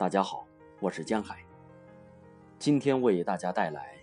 [0.00, 0.46] 大家好，
[0.80, 1.44] 我是江海。
[2.58, 4.02] 今天为大家带来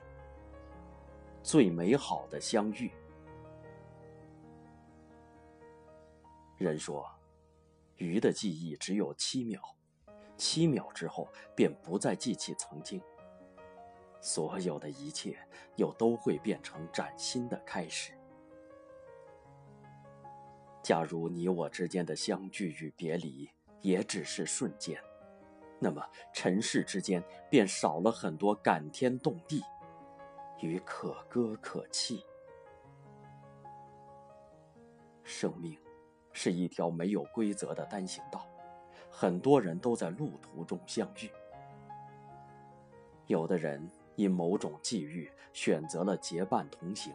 [1.41, 2.91] 最美好的相遇。
[6.59, 7.03] 人说，
[7.95, 9.59] 鱼的记忆只有七秒，
[10.37, 13.01] 七秒之后便不再记起曾经。
[14.21, 15.35] 所有的一切
[15.77, 18.13] 又都会变成崭新的开始。
[20.83, 23.49] 假如你我之间的相聚与别离
[23.81, 25.01] 也只是瞬间。
[25.79, 29.61] 那么，尘世之间便少了很多感天动地
[30.59, 32.25] 与可歌可泣。
[35.23, 35.77] 生命
[36.33, 38.47] 是一条没有规则的单行道，
[39.11, 41.29] 很多人都在路途中相遇。
[43.27, 47.13] 有的人因某种际遇选择了结伴同行，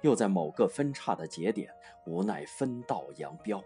[0.00, 1.70] 又在某个分叉的节点
[2.06, 3.62] 无奈分道扬镳。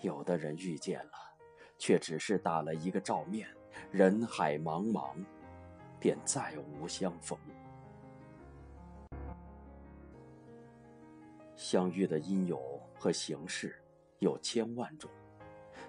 [0.00, 1.29] 有的人遇见了。
[1.80, 3.48] 却只是打了一个照面，
[3.90, 5.14] 人海茫茫，
[5.98, 7.38] 便再无相逢。
[11.56, 13.74] 相遇的因由和形式
[14.18, 15.10] 有千万种，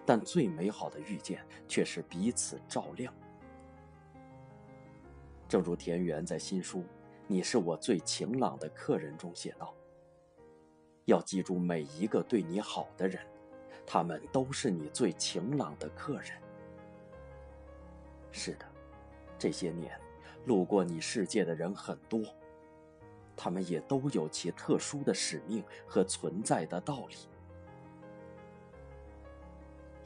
[0.06, 3.14] 但最美好的遇见却是彼此照亮。
[5.50, 6.80] 正如田园在新书
[7.28, 9.75] 《你是我最晴朗的客人》中写道
[11.03, 13.22] ：“要记住每一个对你好的人。”
[13.94, 16.31] 他们都是你最晴朗的客人。
[18.31, 18.66] 是的，
[19.38, 20.00] 这些年
[20.45, 22.23] 路过你世界的人很多，
[23.36, 27.16] 他们也都有其特殊的使命和存在的道理。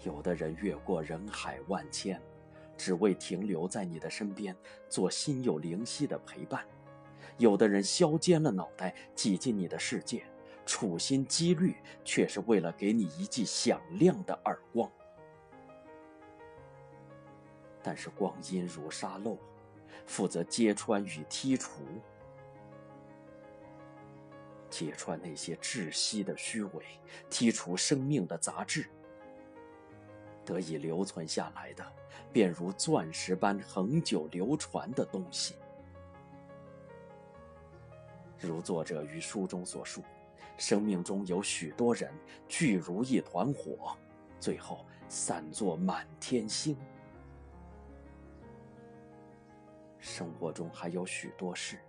[0.01, 2.19] 有的人越过人海万千，
[2.75, 4.55] 只为停留在你的身边，
[4.89, 6.59] 做心有灵犀的陪伴；
[7.37, 10.25] 有的人削尖了脑袋挤进你的世界。
[10.65, 14.91] 处心积虑，却是为了给你一记响亮的耳光。
[17.83, 19.37] 但是光阴如沙漏，
[20.07, 21.83] 负责揭穿与剔除，
[24.69, 26.83] 揭穿那些窒息的虚伪，
[27.29, 28.89] 剔除生命的杂质。
[30.43, 31.85] 得以留存下来的，
[32.31, 35.55] 便如钻石般恒久流传的东西。
[38.39, 40.03] 如作者于书中所述。
[40.57, 42.13] 生命中有许多人
[42.47, 43.95] 聚如一团火，
[44.39, 46.77] 最后散作满天星。
[49.99, 51.79] 生活中还有许多事，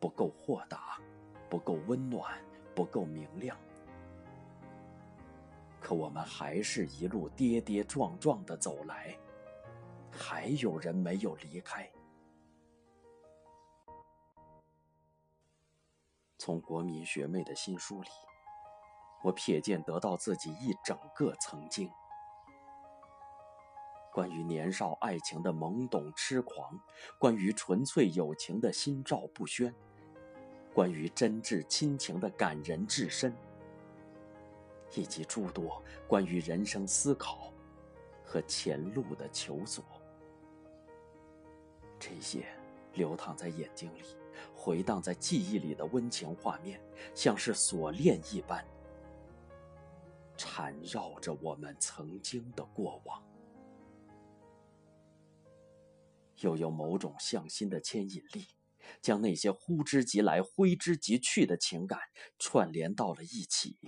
[0.00, 0.98] 不够豁达，
[1.50, 2.40] 不够温暖，
[2.74, 3.56] 不够明亮。
[5.80, 9.16] 可我们还是一路跌跌撞撞的走来，
[10.10, 11.88] 还有人没有离开。
[16.38, 18.08] 从国民学妹的新书里，
[19.22, 21.90] 我瞥见得到自己一整个曾经。
[24.12, 26.80] 关于年少爱情的懵懂痴狂，
[27.18, 29.74] 关于纯粹友情的心照不宣，
[30.72, 33.36] 关于真挚亲情的感人至深，
[34.94, 37.52] 以及诸多关于人生思考
[38.24, 39.84] 和前路的求索，
[41.98, 42.46] 这些
[42.94, 44.15] 流淌在眼睛里。
[44.54, 46.80] 回荡在记忆里的温情画面，
[47.14, 48.66] 像是锁链一般，
[50.36, 53.22] 缠绕着我们曾经的过往。
[56.40, 58.46] 又有某种向心的牵引力，
[59.00, 61.98] 将那些呼之即来、挥之即去的情感
[62.38, 63.78] 串联到了一起。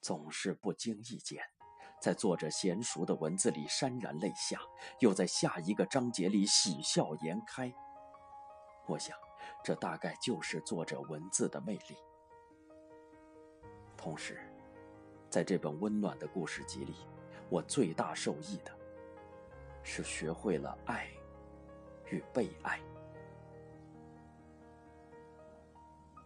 [0.00, 1.42] 总是不经意间，
[2.02, 4.58] 在作者娴熟的文字里潸然泪下，
[4.98, 7.72] 又在下一个章节里喜笑颜开。
[8.88, 9.16] 我想，
[9.62, 11.96] 这大概就是作者文字的魅力。
[13.96, 14.40] 同时，
[15.30, 16.96] 在这本温暖的故事集里，
[17.48, 18.76] 我最大受益的，
[19.84, 21.06] 是学会了爱
[22.10, 22.80] 与被爱。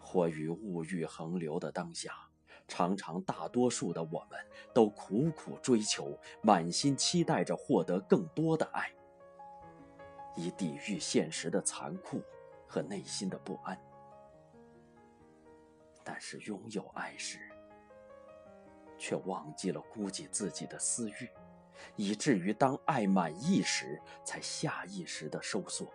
[0.01, 2.26] 活于物欲横流的当下，
[2.69, 4.39] 常常大多数的我们
[4.75, 8.93] 都苦苦追求，满心期待着获得更多的爱，
[10.35, 12.23] 以抵御现实的残酷。
[12.69, 13.81] 和内心的不安，
[16.03, 17.39] 但是拥有爱时，
[18.99, 21.31] 却忘记了顾及自己的私欲，
[21.95, 25.87] 以至于当爱满意时，才下意识的收缩，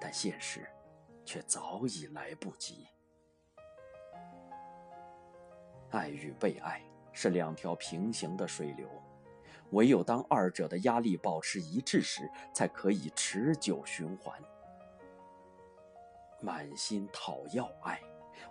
[0.00, 0.64] 但现实
[1.24, 2.86] 却早已来不及。
[5.94, 6.82] 爱与被爱
[7.12, 8.88] 是两条平行的水流，
[9.70, 14.36] 唯有当二者的压力保持一致时，才可以持久循环。
[16.40, 18.02] 满心讨要爱，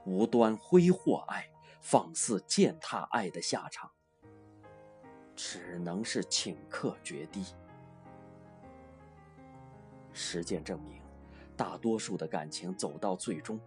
[0.05, 1.45] 无端挥霍爱，
[1.81, 3.91] 放肆践踏爱的下场，
[5.35, 7.45] 只能是顷刻决堤。
[10.13, 11.02] 实践证明，
[11.55, 13.59] 大多数的感情走到最终，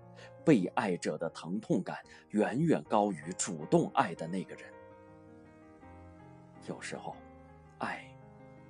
[0.44, 1.98] 被爱者的疼痛感
[2.30, 4.64] 远远高于主动爱的那个人。
[6.68, 7.14] 有时候，
[7.78, 8.04] 爱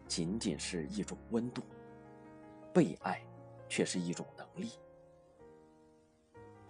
[0.07, 1.63] 仅仅是一种温度，
[2.73, 3.23] 被爱
[3.69, 4.71] 却是一种能力。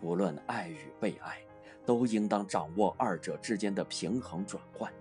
[0.00, 1.40] 无论爱与被爱，
[1.84, 4.92] 都应当掌握二者之间的平衡转换。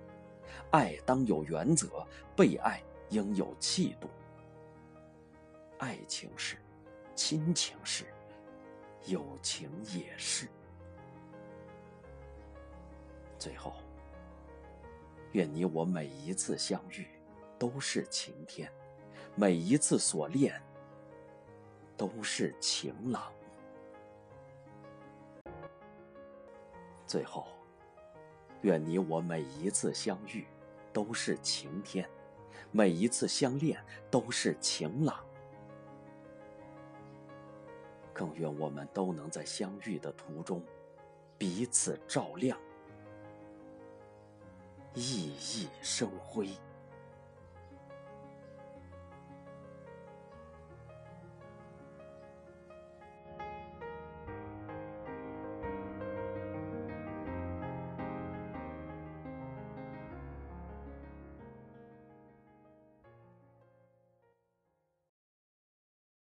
[0.71, 2.05] 爱当有原则，
[2.35, 4.09] 被爱应有气度。
[5.77, 6.57] 爱情是，
[7.15, 8.05] 亲情是，
[9.05, 10.47] 友情也是。
[13.39, 13.73] 最后，
[15.31, 17.07] 愿你我每一次相遇
[17.57, 18.69] 都是晴天，
[19.35, 20.61] 每一次所恋
[21.95, 23.31] 都是晴朗。
[27.07, 27.47] 最后，
[28.61, 30.45] 愿你我每一次相遇
[30.91, 32.09] 都是晴天，
[32.71, 33.81] 每一次相恋
[34.11, 35.23] 都是晴朗。
[38.15, 40.63] 更愿我们都能在相遇的途中
[41.37, 42.57] 彼此照亮，
[44.93, 46.47] 熠熠生辉。